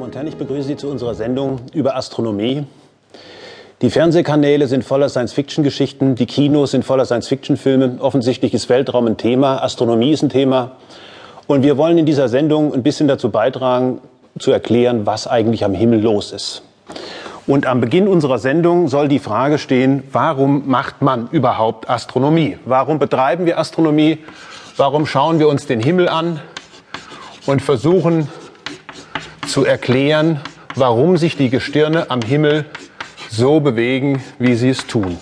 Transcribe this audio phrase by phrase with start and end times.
[0.00, 2.64] Damen und Herren, ich begrüße Sie zu unserer Sendung über Astronomie.
[3.82, 7.98] Die Fernsehkanäle sind voller Science-Fiction-Geschichten, die Kinos sind voller Science-Fiction-Filme.
[8.00, 10.72] Offensichtlich ist Weltraum ein Thema, Astronomie ist ein Thema.
[11.46, 14.00] Und wir wollen in dieser Sendung ein bisschen dazu beitragen,
[14.38, 16.62] zu erklären, was eigentlich am Himmel los ist.
[17.46, 22.56] Und am Beginn unserer Sendung soll die Frage stehen, warum macht man überhaupt Astronomie?
[22.64, 24.16] Warum betreiben wir Astronomie?
[24.78, 26.40] Warum schauen wir uns den Himmel an
[27.44, 28.28] und versuchen
[29.50, 30.40] zu erklären,
[30.76, 32.66] warum sich die Gestirne am Himmel
[33.30, 35.18] so bewegen, wie sie es tun.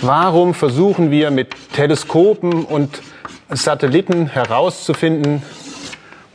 [0.00, 3.02] Warum versuchen wir mit Teleskopen und
[3.50, 5.42] Satelliten herauszufinden,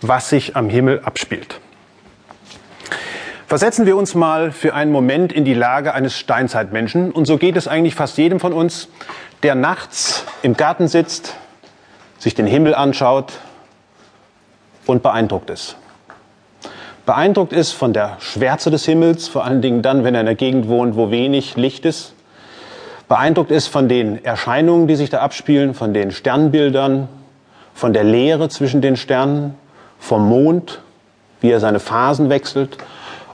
[0.02, 1.60] was sich am Himmel abspielt?
[3.48, 7.12] Versetzen wir uns mal für einen Moment in die Lage eines Steinzeitmenschen.
[7.12, 8.88] Und so geht es eigentlich fast jedem von uns,
[9.42, 11.36] der nachts im Garten sitzt,
[12.20, 13.34] sich den Himmel anschaut
[14.86, 15.76] und beeindruckt ist
[17.06, 20.36] beeindruckt ist von der Schwärze des Himmels, vor allen Dingen dann, wenn er in einer
[20.36, 22.14] Gegend wohnt, wo wenig Licht ist,
[23.08, 27.08] beeindruckt ist von den Erscheinungen, die sich da abspielen, von den Sternbildern,
[27.74, 29.56] von der Leere zwischen den Sternen,
[30.00, 30.82] vom Mond,
[31.42, 32.78] wie er seine Phasen wechselt.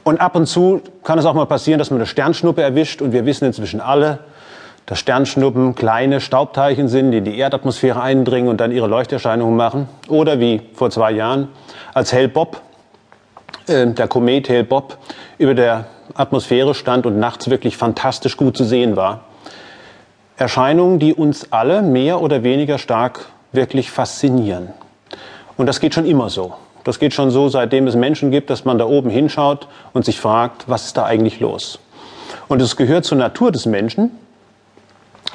[0.03, 3.11] Und ab und zu kann es auch mal passieren, dass man eine Sternschnuppe erwischt und
[3.11, 4.19] wir wissen inzwischen alle,
[4.86, 9.89] dass Sternschnuppen kleine Staubteilchen sind, die in die Erdatmosphäre eindringen und dann ihre Leuchterscheinungen machen.
[10.08, 11.50] Oder wie vor zwei Jahren,
[11.94, 12.61] als Hell Bob
[13.67, 14.97] äh, der Komet Hale Bob
[15.37, 19.21] über der Atmosphäre stand und nachts wirklich fantastisch gut zu sehen war.
[20.37, 24.69] Erscheinungen, die uns alle mehr oder weniger stark wirklich faszinieren.
[25.57, 26.53] Und das geht schon immer so.
[26.83, 30.19] Das geht schon so, seitdem es Menschen gibt, dass man da oben hinschaut und sich
[30.19, 31.79] fragt, was ist da eigentlich los?
[32.47, 34.11] Und es gehört zur Natur des Menschen,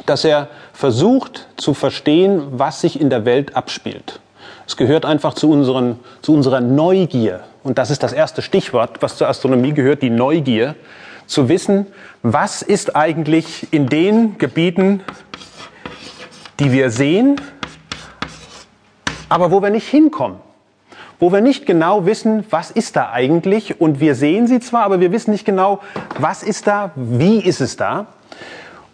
[0.06, 4.20] dass er versucht zu verstehen, was sich in der Welt abspielt.
[4.66, 7.40] Es gehört einfach zu, unseren, zu unserer Neugier.
[7.62, 10.74] Und das ist das erste Stichwort, was zur Astronomie gehört, die Neugier.
[11.26, 11.86] Zu wissen,
[12.22, 15.02] was ist eigentlich in den Gebieten,
[16.58, 17.40] die wir sehen,
[19.28, 20.38] aber wo wir nicht hinkommen.
[21.20, 23.80] Wo wir nicht genau wissen, was ist da eigentlich.
[23.80, 25.78] Und wir sehen sie zwar, aber wir wissen nicht genau,
[26.18, 28.06] was ist da, wie ist es da.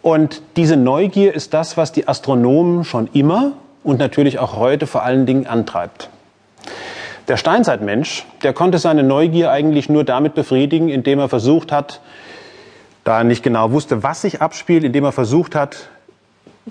[0.01, 3.53] Und diese Neugier ist das, was die Astronomen schon immer
[3.83, 6.09] und natürlich auch heute vor allen Dingen antreibt.
[7.29, 12.01] Der Steinzeitmensch, der konnte seine Neugier eigentlich nur damit befriedigen, indem er versucht hat,
[13.03, 15.89] da er nicht genau wusste, was sich abspielt, indem er versucht hat,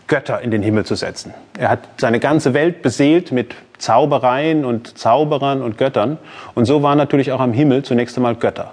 [0.08, 1.32] Götter in den Himmel zu setzen.
[1.56, 6.18] Er hat seine ganze Welt beseelt mit Zaubereien und Zauberern und Göttern.
[6.56, 8.72] Und so waren natürlich auch am Himmel zunächst einmal Götter.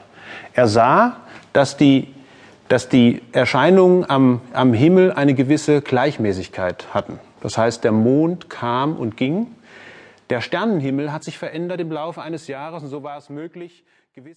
[0.53, 1.17] Er sah,
[1.53, 2.07] dass die,
[2.67, 7.19] dass die Erscheinungen am, am Himmel eine gewisse Gleichmäßigkeit hatten.
[7.41, 9.47] Das heißt, der Mond kam und ging.
[10.29, 14.33] Der Sternenhimmel hat sich verändert im Laufe eines Jahres und so war es möglich, gewisse